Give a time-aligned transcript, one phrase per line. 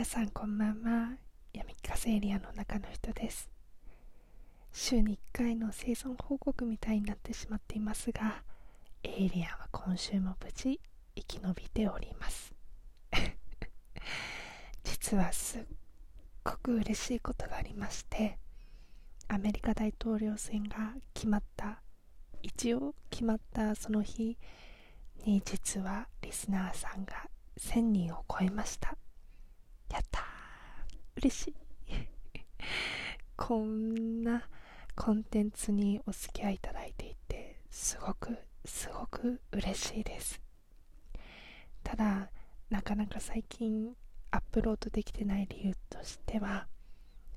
[0.00, 1.10] 皆さんこんばんは。
[1.52, 3.50] 闇風エリアの中の人です。
[4.72, 8.42] 週に1回の生存報告みたいになってしまっていますが
[9.02, 10.80] エイリアンは今週も無事
[11.14, 12.54] 生き延びております。
[14.84, 15.64] 実はすっ
[16.44, 18.38] ごく嬉しいことがありまして
[19.28, 21.82] アメリカ大統領選が決まった
[22.40, 24.38] 一応決まったその日
[25.26, 27.28] に実はリスナーさんが
[27.58, 28.96] 1000人を超えました。
[29.90, 30.22] やったー。
[31.16, 31.54] 嬉しい。
[33.36, 34.48] こんな
[34.94, 40.40] コンテンツにお付き合いいただいていてすごくすごく嬉しいです。
[41.82, 42.30] ただ
[42.68, 43.94] なかなか最近
[44.30, 46.68] アップロードできてない理由としては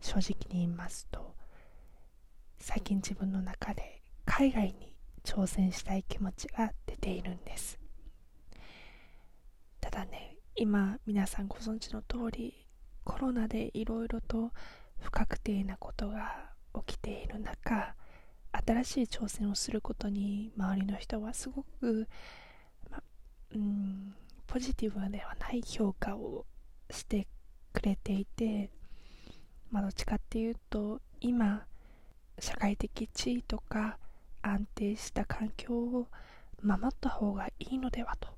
[0.01, 1.35] 正直に言いますと
[2.59, 7.82] 最近自分の中で海外に挑戦したい気持ちが出ているんです。
[10.55, 12.53] 今皆さんご存知の通り
[13.03, 14.51] コロナでいろいろと
[14.99, 16.51] 不確定なことが
[16.85, 17.95] 起きている中
[18.51, 22.07] 新しい挑戦をすることに周りの人はすごく、
[22.91, 23.01] ま、
[23.55, 26.45] うんポジティブではない評価を
[26.91, 27.27] して
[27.73, 28.69] くれていて、
[29.71, 31.65] まあ、どっちかっていうと今
[32.37, 33.97] 社会的地位とか
[34.43, 36.07] 安定した環境を
[36.61, 38.29] 守った方がいいのではと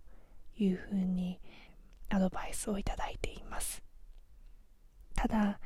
[0.57, 1.39] いうふうに
[2.09, 3.84] アドバイスをいただいています。
[5.16, 5.59] ただ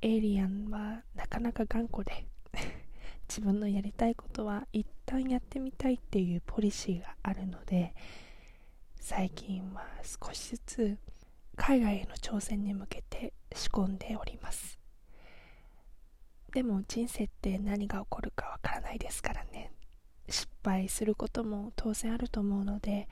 [0.00, 2.26] エイリアンはなかなか頑固で
[3.28, 7.94] 自分のやりたいことは一旦やってみたいっていうポリシーがあるので
[9.00, 10.98] 最近は少しずつ
[11.56, 14.78] 海外への挑戦に向けて仕込んでおります。
[16.52, 19.72] でも人生って何が起こるかわからないですからね。
[20.28, 23.08] 失敗することも当然あると思うので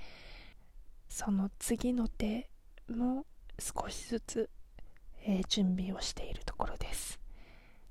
[1.08, 2.50] その次の手
[2.92, 3.26] も
[3.58, 4.50] 少しずつ、
[5.24, 7.18] えー、準備をしているところです。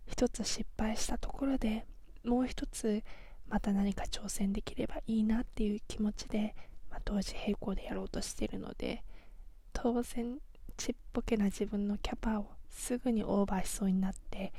[0.08, 1.85] 一つ失敗したところで
[2.23, 3.03] もう一つ
[3.47, 6.56] また何か挑戦できればいいなっていう気持ちで、
[6.90, 9.03] まあ、同時並行でやろうとしているので
[9.72, 10.38] 当然
[10.78, 14.53] ちっぽけな自分のキャパをすぐにオーバーしそうになって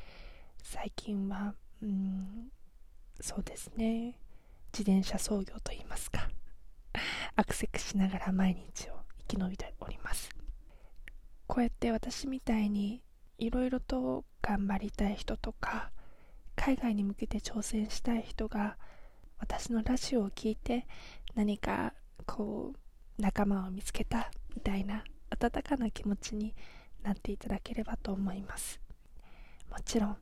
[0.63, 2.49] 最近はうん
[3.21, 4.19] そうですね。
[4.73, 6.29] 自転車操業といいますか。
[7.37, 8.94] アクセクしながら毎日を
[9.29, 10.31] 生き延びております。
[11.47, 13.03] こうやって私みたいに
[13.39, 15.91] いろいろと頑張りたい人とか
[16.57, 18.77] 海外に向けて挑戦したい人が
[19.39, 20.87] 私のラジオを聴いて
[21.35, 21.93] 何か
[22.27, 26.55] こう仲間を見つけたみたいな温かな気持ちに
[27.03, 28.81] なっていただければと思います。
[29.71, 30.17] もちろん、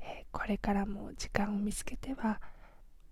[0.00, 2.40] えー、これからも時間を見つけては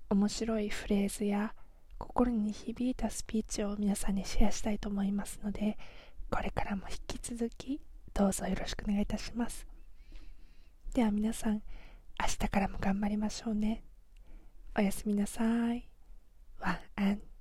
[0.09, 1.55] 面白いフレーズや
[1.99, 5.79] 心に響いたスピーチを皆さんにシェアしたいと思いますので
[6.31, 7.81] これからも引き続き
[8.13, 9.67] どうぞよろしくお願いいたします。
[10.95, 11.63] では皆さん
[12.21, 13.83] 明日からも頑張りましょうね。
[14.77, 15.89] おやすみなさい。
[16.61, 17.34] 晚安